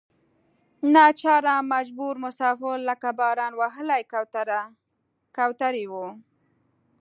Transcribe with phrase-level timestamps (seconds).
[0.93, 4.01] ناچاره مجبور مسافر لکه باران وهلې
[5.39, 6.07] کوترې وو.